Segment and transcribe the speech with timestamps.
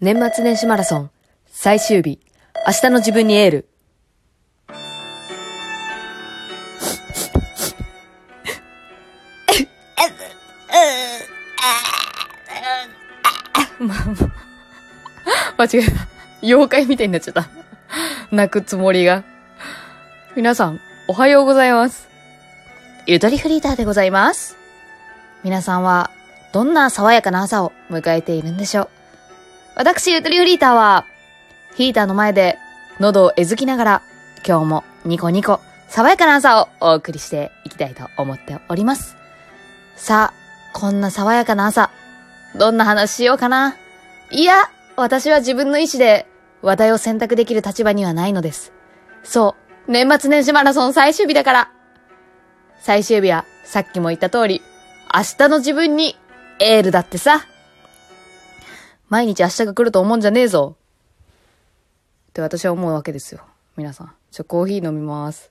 [0.00, 1.10] 年末年始マラソン、
[1.46, 2.20] 最終日、
[2.66, 3.68] 明日の自分にエール。
[15.58, 16.08] 間違えた。
[16.42, 17.50] 妖怪みたいになっちゃった。
[18.30, 19.22] 泣くつもりが。
[20.34, 22.08] 皆さん、おはようございます。
[23.06, 24.56] ゆとりフリーターでございます。
[25.44, 26.10] 皆さんは、
[26.54, 28.99] どんな爽やかな朝を迎えているんでしょう？
[29.82, 31.06] 私、ゆとりフリーターは、
[31.74, 32.58] ヒーターの前で
[32.98, 34.02] 喉をえずきながら、
[34.46, 39.16] 今日もニコニコ、爽やかな朝をお送りしていきたいと思っております。
[39.96, 41.90] さあ、こんな爽やかな朝、
[42.58, 43.74] どんな話しようかな。
[44.30, 46.26] いや、私は自分の意志で
[46.60, 48.74] 話題を選択できる立場にはないのです。
[49.22, 49.56] そ
[49.88, 51.70] う、年末年始マラソン最終日だから。
[52.80, 54.60] 最終日は、さっきも言った通り、
[55.14, 56.18] 明日の自分に
[56.58, 57.46] エールだってさ。
[59.10, 60.76] 毎日明日が来ると思うんじゃねえぞ。
[62.28, 63.40] って私は思うわけですよ。
[63.76, 64.12] 皆さん。
[64.30, 65.50] ちょ、コーヒー飲みます。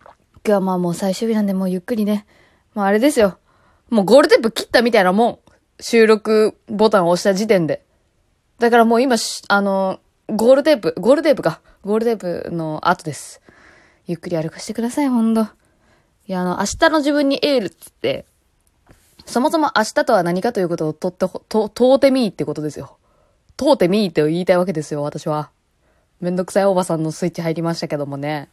[0.00, 2.26] 今日はまあもう最終日なんでもうゆっくりね。
[2.74, 3.38] まああれですよ。
[3.90, 5.38] もうゴールテープ切ったみたいなもん。
[5.78, 7.84] 収録ボタンを押した時点で。
[8.58, 9.16] だからもう今、
[9.48, 11.60] あの、ゴールテープ、ゴールテープか。
[11.82, 12.16] ゴールテー
[12.46, 13.42] プの後です。
[14.06, 15.42] ゆっくり歩かしてください、ほんと。
[15.42, 18.24] いや、あの、明日の自分にエールっつって、
[19.26, 22.98] そもそも明日とは何かということをとって、と、問うてみーってことですよ。
[23.56, 25.50] 問うてみーって言いたいわけですよ、私は。
[26.20, 28.48] めんどくさいおばさんのスイッチ入りましたけどもね。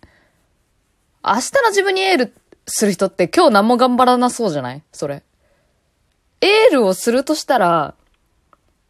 [1.23, 2.33] 明日の自分にエール
[2.65, 4.83] する人って今日何も頑張らなそうじゃない？
[4.91, 5.23] それ。
[6.41, 7.93] エールをするとしたら、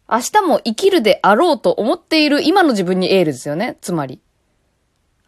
[0.09, 3.77] 明日も生きるであろうと思っている今の自分にエールですよね。
[3.81, 4.19] つまり。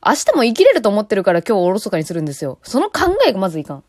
[0.06, 2.60] 明日も生きれると思ってるから今日おろそかにするんですよ。
[2.64, 3.84] その考えがまずいかん。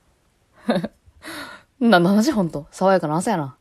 [1.83, 2.67] な、な話ほんと。
[2.71, 3.57] 爽やかな朝やな。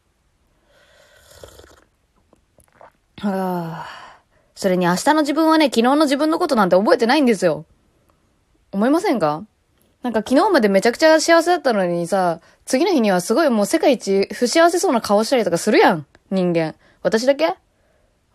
[3.17, 3.87] はあ。
[4.53, 7.65] それに明日の自分はね、昨日の自分のことなんて覚えてないんですよ。
[8.71, 9.43] 思いませんか？
[10.03, 16.05] なんか昨日までめちゃくちゃ幸せだったのにさ、次の日にはすごいもう世界一不幸せそうな顔したりとかするやん。
[16.29, 16.75] 人間。
[17.01, 17.55] 私だけ？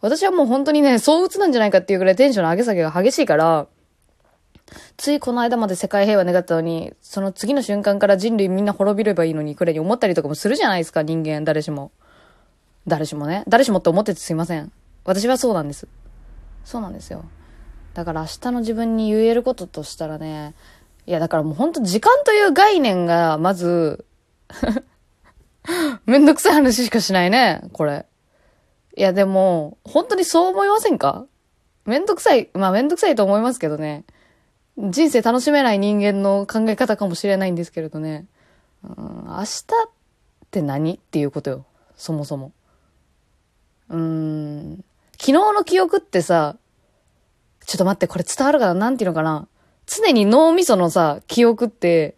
[0.01, 3.69] 私はもう本当にね、躁鬱なんじゃないかっていうぐらいテンションの上げ下げが激しいから、
[4.97, 11.93] ついこの間まで世界平和願ったのに、その次の瞬間から人類みんな滅びればいいのにくらいに思ったりとかもするじゃないですか、人間、誰しも。
[12.87, 13.45] 誰しもね。
[13.49, 14.73] 誰しもって思っててすいません。
[15.05, 15.87] 私はそうなんです。
[16.65, 17.25] そうなんですよ。
[17.95, 20.55] だから明日の自分に言えることとしたらね、
[21.07, 24.05] いやだからもうほんと時間という概念が、まず、
[26.07, 28.07] めんどくさい話しかしないね、これ。
[28.97, 31.27] いやでも、本当にそう思いませんか？
[31.85, 34.05] めんどくさい、まあめんどくさいと思いますけどね。
[34.79, 38.27] 人生楽しめない人間の考え方かもしれないんですけれどね。
[38.85, 39.91] うん、明日っ
[40.51, 41.65] て何っていうことよ。
[41.97, 42.53] そもそも。
[43.89, 44.85] うん。
[45.13, 46.57] 昨日の記憶ってさ、
[47.65, 48.75] ちょっと待って、これ伝わるかな？
[48.75, 49.49] なんていうのかな？
[49.87, 52.17] 常に脳みそのさ、記憶って、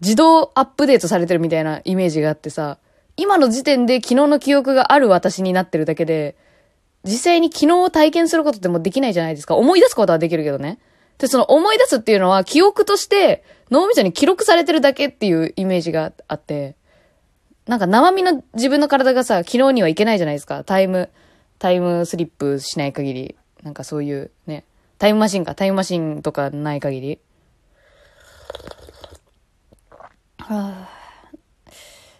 [0.00, 2.78] 自動アップデートされてるみたいなイメージがあってさ、
[3.16, 6.36] 今の時点で昨日の記憶がある私になってるだけで、
[7.02, 9.56] 実際に昨日を体験することってもうできないじゃないですか。
[9.56, 10.78] 思い出すことはできるけどね。
[11.18, 16.76] で、その思い出すっていうのは記憶として脳みそに記録されてるだけっていうイメージがあって、
[17.66, 20.64] なんか生身の自分の体がさ、昨日にはいけないじゃないですか。
[20.64, 21.10] タイム、
[21.58, 23.36] タイムスリップしない限り。
[23.62, 24.64] なんかそういうね。
[24.98, 25.54] タイムマシンか。
[25.54, 27.18] タイムマシンとかない限り。
[30.38, 30.88] はあ、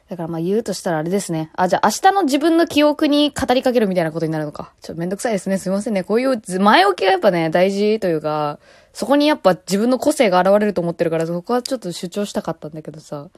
[0.08, 1.50] だからまあ言うとしたらあれですね。
[1.54, 4.72] あ、じゃあ明日の自分の記憶に語りかけるみたいなことになるのか。
[4.80, 5.58] ちょっとめんどくさいですね。
[5.58, 6.02] すいませんね。
[6.02, 8.58] こういう前置きがやっぱね、大事というか、
[8.94, 13.28] そこにやっぱ自分の個性が現れると思ってるから、そこはちょっと主張したかったんだけどさ。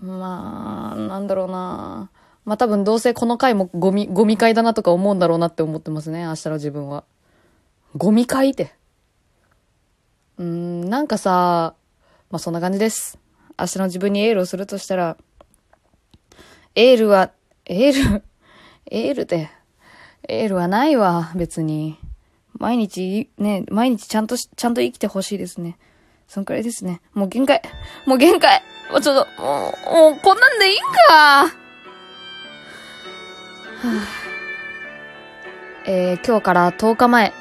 [0.00, 2.10] まあ、なんだろうな。
[2.44, 6.24] まあ多分どうせこの回もゴミ、ゴミ回だなとか思うんだろうなって思ってますね。
[6.24, 7.04] 明日の自分は。
[7.96, 8.74] ゴミ回って。
[10.38, 11.74] うーん、なんかさ、
[12.30, 13.18] まあそんな感じです。
[13.60, 15.16] 明日の自分にエールをするとしたら、
[16.74, 17.30] エールは、
[17.66, 18.24] エール、
[18.90, 19.50] エールで、
[20.28, 21.98] エールはないわ、別に。
[22.58, 25.78] 毎日、ね、毎日ちゃんとし、ちゃんと生きてほしいですね。
[26.26, 27.00] そんくらいですね。
[27.12, 27.60] もう限界。
[28.06, 28.62] もう限界。
[28.90, 30.88] もうちょっと、もう、もうこんなんでいいんか。
[31.12, 31.50] は あ
[35.86, 37.32] えー、今日から10日前、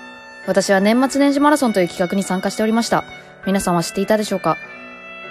[0.47, 3.03] 私は年末年始マラソンという企画に参加しておりました。
[3.45, 4.57] 皆さんは知っていたでしょうか？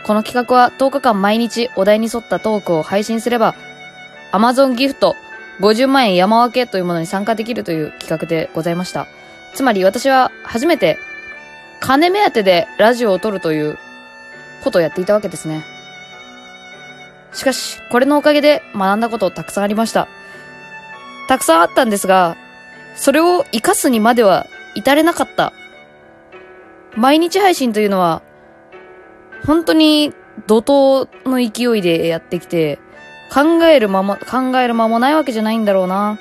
[0.05, 3.55] この企画は10日間毎日お題に沿ったトークを配信すれば、
[4.33, 5.17] Amazon ギフト
[5.61, 9.07] 50万円山分けというものに参加できるという企画でございました。
[9.55, 10.99] つまり私は初めて
[11.81, 13.79] 金目当てでラジオを撮るという
[14.63, 15.65] ことをやっていたわけですね。
[17.33, 20.09] しかし、これのおかげで学んだことたくさんありました。
[21.29, 22.37] たくさんあったんですが、
[22.97, 25.53] それを活かすにまでは至れなかった。
[26.97, 28.23] 毎日配信というのは、
[29.47, 30.13] 本当に
[30.47, 32.79] 怒涛の勢いでやってきて、
[33.33, 36.19] 考えるまま、考える間もないわけじゃないんだろうな。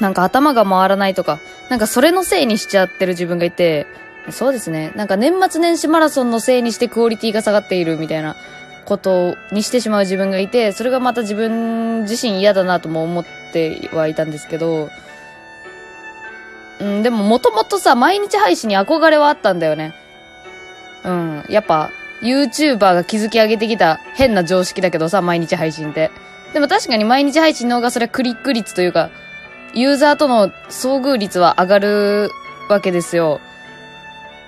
[0.00, 1.38] なんか頭が回らないとか、
[1.68, 3.86] なんかそれのせいにしちゃってる自分がいて、
[4.30, 4.92] そうですね。
[4.96, 8.36] なんか年末年始マラソンのせいにしてクオリティが下がっているみたいな
[8.84, 14.90] ことにしてしまう自分がいて、それがまた自分自身嫌だなとも思ってはいたんですけど、
[16.80, 19.94] うん、でももともとさ、毎日配信に憧れはあったんだよね。
[21.04, 21.44] うん。
[21.48, 21.90] やっぱ、
[22.22, 26.10] YouTuber が築き上げてきた変な常識だけどさ、毎日配信って。
[26.52, 29.10] でも確かに毎日配信の方がそれはクリック率というか、
[29.74, 32.30] ユーザーとの遭遇率は上がる
[32.68, 33.40] わけですよ。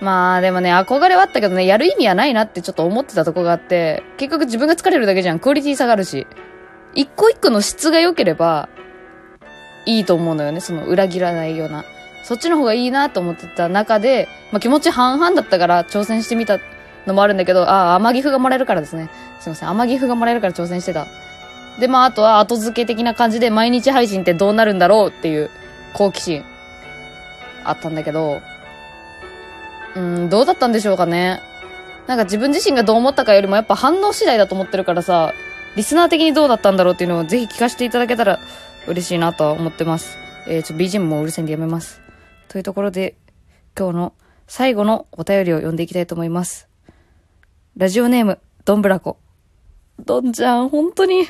[0.01, 5.39] まあでもね、憧れはあったけどね、やる意味はないなってちょっと思ってたとこがあって、結局自分が疲れるだけじゃん。
[5.39, 6.27] クオリティ下がるし。
[6.95, 8.69] 一個一個の質が良ければ、
[9.87, 10.61] いいと思うのよね。
[10.61, 11.85] その裏切らないような。
[12.25, 16.59] そっちの方がいいなと思ってた中で、まあ気持ち半々だったから挑戦してみた
[17.07, 19.09] のもあるんだけど、ああ、甘岐阜がもらえるからですね。
[19.41, 19.69] すいません。
[19.69, 21.07] 甘岐阜がもらえるから挑戦してた。
[21.81, 25.51] で、まあ、あとは後付け的な感じで毎日配信ってどうなるんだろうっていう
[25.95, 26.45] 好奇心
[27.65, 28.41] あったんだけど、
[29.95, 31.41] うん、どうだったんでしょうかね。
[32.07, 35.33] なんか自分自身がどう思ったかよりもやっぱ反応次第だと思ってるからさ、
[35.77, 38.41] リスナー的にどうだったんだろうっていうのをぜひ聞かせていただけたら
[38.87, 40.19] 嬉しいなとは思ってます。
[40.47, 42.01] えー、ちょ BGM もうるせんでやめます。
[42.49, 43.17] というところで、
[43.79, 44.13] 今日の
[44.47, 46.72] 最後のお便りを読んでいきたいと思います。
[47.75, 49.17] ラジオネーム、どんぶらこ。
[49.99, 51.27] どんちゃん、本当に。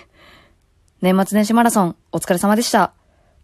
[1.00, 2.94] 年末年始マラソン、お疲れ様でした。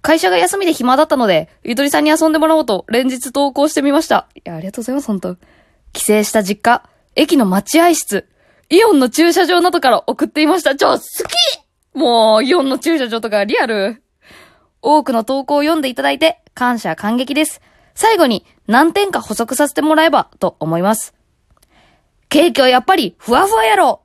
[0.03, 4.29] 会社が休みで暇だったので、ゆとりさんに遊んでもらおうと、連日投稿してみました。
[4.35, 5.37] いや、ありがとうございます、本当
[5.93, 8.29] 帰省した実家、駅の待合室、
[8.69, 10.75] イオンの駐車場などから送っていました。
[10.75, 14.03] ちょ、好きもう、イオンの駐車場とかリアル。
[14.83, 17.61] 多くの投稿を読んでいただいて、感謝感激です。
[17.95, 21.15] 最後に、何点か補足させてもらえば、と思います。
[22.29, 24.03] ケーキはやっぱり、ふわふわやろ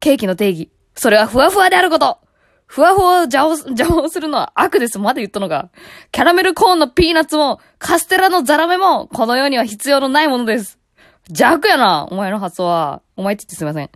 [0.00, 0.70] ケーキの定義。
[0.94, 2.18] それはふわふわであること。
[2.66, 4.98] ふわふわを邪魔邪魔するのは悪です。
[4.98, 5.70] まで言ったのが。
[6.12, 10.78] キャラメルコーンのピーナッツも、カステラのザラメも、この世には必要のないものです。
[11.28, 13.02] 邪悪やな、お前の発想は。
[13.16, 13.90] お前って言ってすいません。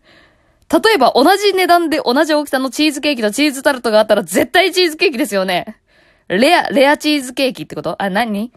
[0.73, 5.81] 例えば、同じ値段で同じ大きさのチーズケーキとチーズタルトがあったら絶対チーズケーキですよね。
[6.29, 8.01] レア、レアチーズケーキってこと？
[8.01, 8.53] あ、何？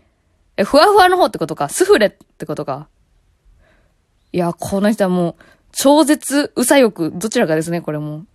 [0.57, 1.69] え、ふわふわの方ってことか？
[1.69, 2.87] スフレってことか？
[4.33, 5.35] いや、この人はもう、
[5.71, 8.25] 超絶、うさよく、どちらかですね、これも。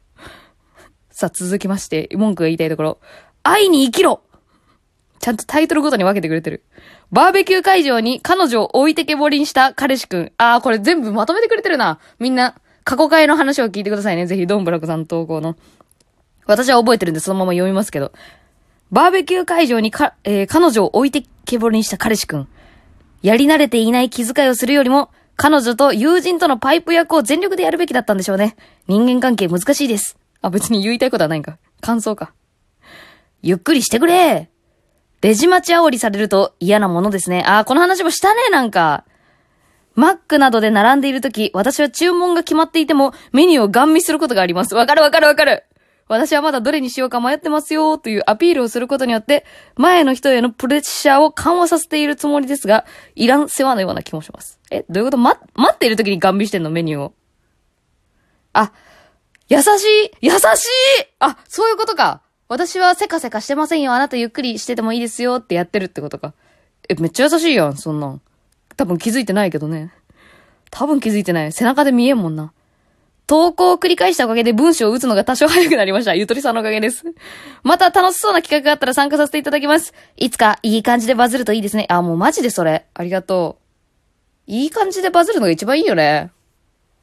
[1.10, 2.98] さあ、続きまして、文句が言いたいところ。
[3.42, 4.22] 愛に生きろ
[5.18, 6.62] ちゃんとタイトルごとに分けてくれてる。
[7.10, 10.32] バーベキュー会場に彼女を置いてけぼりにした彼氏くん。
[10.38, 11.98] あー、これ全部まとめてくれてるな。
[12.20, 12.54] みんな、
[12.84, 14.26] 過去回の話を聞いてくださいね。
[14.26, 15.56] ぜひ、ドンブラクさん投稿の。
[16.46, 18.12] 私は覚えてるんでそのまま読みますけど。
[18.92, 22.48] バーベキュー会場にか、えー、彼女を置いてけぼりにした彼氏くん。
[23.20, 28.56] やり慣れていない気遣いをするよりも、彼女と友人とのパイプ役を全力でやるべきだったんでしょうね。
[28.88, 30.18] 人間関係難しいです。
[30.42, 31.58] あ、別に言いたいことはないんか。
[31.80, 32.34] 感想か。
[33.40, 34.50] ゆっくりしてくれ
[35.20, 37.44] レジ待ち煽りされると嫌なものですね。
[37.46, 39.04] あ、この話もしたね、なんか。
[39.94, 44.74] マックなどで並んでいるとき、私は注文が決まっていても、メニューをガン見することがあります。
[44.74, 45.62] わかるわかるわかる
[46.08, 49.46] 私はまだどれにしようか迷ってますよ、というアピールをすることによって、
[49.76, 54.57] 前の人へのプレッシャーを緩和させているつもりですが、いらん世話のような気もします。
[54.70, 55.16] え、どういうこと？
[55.16, 56.70] ま、待っているときにガン見してんの？
[56.70, 57.14] メニューを。
[58.52, 58.72] あ、
[59.48, 59.70] 優しい
[60.20, 60.38] 優しい
[61.20, 62.22] あ、そういうことか。
[62.48, 63.92] 私はせかせかしてませんよ。
[63.92, 66.34] あなたゆっくりしててもいいですよってやってるってことか。
[66.88, 68.20] え、めっちゃ優しいやん、そんなん。
[68.76, 69.92] 多分気づいてないけどね。
[70.70, 71.52] 多分気づいてない。
[71.52, 72.52] 背中で見えんもんな。
[73.26, 76.14] 投稿を繰り返したおかげで文章を打つのが多少早くなりました。
[76.14, 77.04] ゆとりさんのおかげです。
[77.62, 79.92] また楽しそうな企画があったら参加させていただきます。
[80.16, 81.86] いつかいい感じでバズるといいですね。
[81.90, 82.86] あ、もうマジでそれ。
[82.94, 83.67] ありがとう。
[84.48, 86.32] いい感じでバズるのが一番いいよね。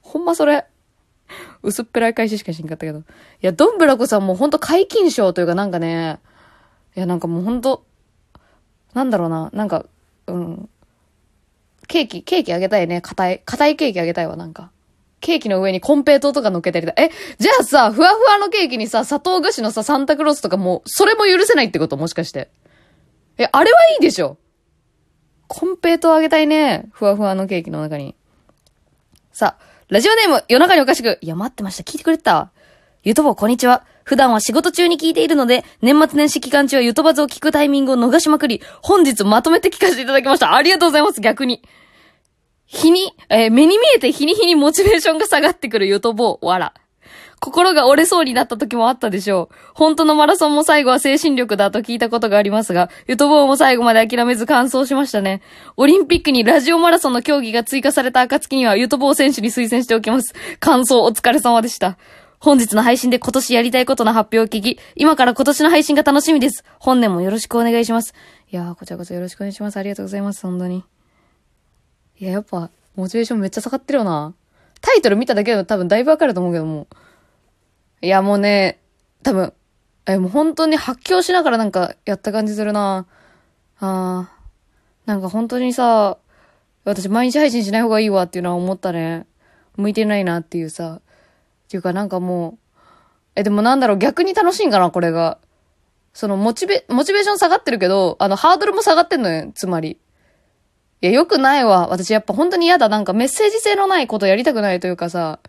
[0.02, 0.66] ほんまそれ。
[1.64, 3.00] 薄っぺらい返ししかしんかったけど。
[3.00, 3.04] い
[3.42, 6.20] や、どんぶらこさんもほんと解禁賞というかなんかね、
[6.96, 7.86] いや、なんかもうほんと、
[8.94, 9.86] なんだろうな、なんか、
[10.28, 10.70] うん。
[11.88, 13.02] ケーキ、ケーキあげたいね。
[13.02, 14.72] 硬い、硬いケーキあげたいわ、なんか。
[15.22, 17.06] ケーキの上にコンペイトとか乗っけてりたい。
[17.06, 21.96] え、じゃあさ、ふわふわのケーキにさ、砂糖菓子のさ、サンタクロースとかもう、それも許せないってこと？
[21.98, 22.50] もしかして。
[23.38, 24.38] え、あれはいいでしょ？
[25.48, 26.90] コンペイトーあげたいね。
[26.92, 28.16] ふわふわのケーキの中に。
[29.32, 31.20] さあ、ラジオネーム、夜中におかしく。
[31.22, 31.84] いや、待ってました。
[31.84, 32.52] 聞いてくれた。
[33.04, 33.84] ゆとぼ、こんにちは。
[34.04, 40.56] 普段は仕事中に聞いているので、年末年始期間中はゆとばずを聞くタイミングを逃しまくり、本日まとめて聞かせていただきました。
[40.56, 41.62] ありがとうございます、逆に。
[42.66, 46.74] 日に、えー、目に見えて日に日にモチベーションが下がってくるゆとぼ、わら。
[47.46, 49.56] 心が折れそうになった時もあったでしょう。
[49.76, 55.44] 本当のマラソンも最後は精神力だと聞いたことがありますが、ゆとぼうも最後まで諦めず完走しましたね。
[55.78, 60.34] オリンピックにラジオマラソンの競技が追加された暁には、ゆとぼう選手に推薦しておきます。
[60.60, 62.00] 完走お疲れ様でした。
[62.40, 66.64] 本日の配信で今年やりたいことの発表を聞き、今から今年の配信が楽しみです。
[66.80, 68.16] 本年もよろしくお願いします。
[68.52, 69.78] いやー、こちらこそよろしくお願いします。
[69.78, 70.84] ありがとうございます、本当に。
[72.20, 74.34] いや、やっぱ、モチベーションめっちゃ下がってるよな。
[74.82, 76.88] タイトル見ただけでも多分だいぶわかると思うけども。
[78.06, 78.80] いや、もうね、
[79.24, 79.52] 多分、
[80.06, 83.08] え、もう本当に発狂しながらなんかやった感じするな。
[83.80, 85.08] あー。
[85.08, 86.20] なんか本当にさ、
[86.84, 89.26] 私毎日配信しない方がいいわっていうのは思ったね。
[89.76, 91.00] 向いてないなっていうさ。
[91.02, 92.58] っていうかなんかもう、
[93.36, 95.40] え、でもなんだろう、逆に楽しいんかな、これが。
[96.14, 99.98] その、モチベ、モチベーション下がってるけど、あの、ハードルも下がってんのよ、つまり。
[101.02, 101.88] いや、よくないわ。
[101.88, 102.88] 私やっぱ本当に嫌だ。
[102.88, 105.40] なんかメッセージ性のないことやりたくないというかさ、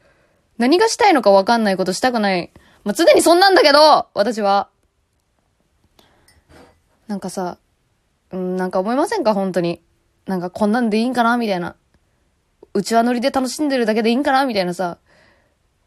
[0.59, 2.51] 何がしたいのかわかんないことしたくない。
[2.85, 4.69] まあ、常にそんなんだけど、私は。
[7.09, 7.59] なんかさ、
[8.33, 9.35] うん、なんか思いませんか？
[9.35, 9.83] 本当に。
[10.27, 11.37] なんかこんなんでいいんかな？
[11.37, 11.77] みたいな。
[12.75, 14.45] うちわ乗りで楽しんでるだけでいいんかな？
[14.45, 14.99] みたいなさ。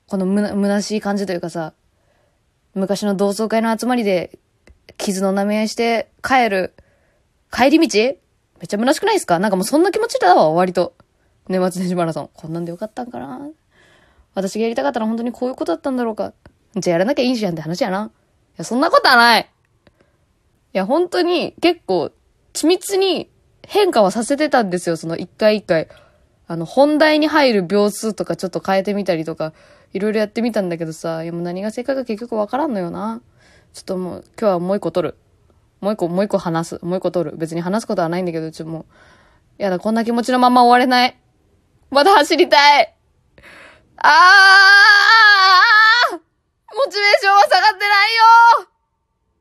[0.08, 1.74] このむな、虚しい感じというかさ。
[2.74, 4.40] 昔の同窓会の集まりで、
[4.98, 6.74] 傷の舐め合いして帰る。
[7.52, 7.98] 帰り道？
[7.98, 9.40] めっちゃ虚しくないですか？
[9.40, 10.96] なんかもうそんな気持ちだわ、割と。
[11.48, 12.30] 年末年始マラソン。
[12.34, 13.50] こんなんでよかったんかな？
[14.40, 16.34] 私がやりたかったのは本当にこういうことだったんだろうか。
[16.76, 18.12] じゃあやらなきゃいいじゃんって話やな。
[18.14, 18.20] い
[18.58, 19.42] や、そんなことはない。
[19.42, 22.12] いや、本当に結構
[22.54, 23.30] 緻密に
[23.68, 25.88] 変化はさせてたんですよ、その一回一回。
[26.48, 29.54] あの、本題に入る秒数とかちょっと変えてみたりとか、
[29.94, 33.22] いろいろやってみたんだけどさ、いやもう何が正解か結局わからんのよな。
[33.74, 35.16] ちょっともう、今日はもう一個取る。
[35.82, 36.80] もう一個、もう一個話す。
[36.84, 37.38] もう一個取る。
[37.38, 38.86] 別に話すことはないんだけど、ちょっとも
[39.60, 41.18] う、やだ、こんな気持ちのまま終われない。
[41.92, 42.96] まだ走りたい
[44.02, 45.62] あ
[46.12, 46.20] あ
[46.74, 48.79] モチベーションは下がってないよ。